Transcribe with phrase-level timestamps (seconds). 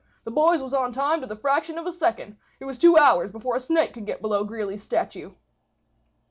[0.23, 2.37] The boys was on time to the fraction of a second.
[2.59, 5.33] It was two hours before a snake could get below Greeley's statue."